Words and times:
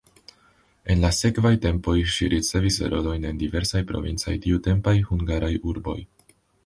En 0.93 1.01
la 1.03 1.09
sekvaj 1.17 1.51
tempoj 1.65 1.93
ŝi 2.13 2.29
ricevis 2.35 2.79
rolojn 2.95 3.27
en 3.33 3.43
diversaj 3.43 3.83
provincaj 3.93 4.35
tiutempaj 4.47 4.95
hungaraj 5.11 5.53
urboj. 5.75 5.99